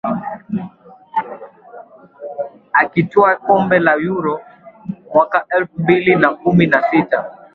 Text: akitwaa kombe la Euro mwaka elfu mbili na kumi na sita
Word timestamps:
akitwaa 2.79 3.35
kombe 3.35 3.79
la 3.79 3.93
Euro 3.95 4.41
mwaka 5.13 5.45
elfu 5.55 5.81
mbili 5.81 6.15
na 6.15 6.29
kumi 6.35 6.67
na 6.67 6.81
sita 6.89 7.31